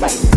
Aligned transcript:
right 0.00 0.29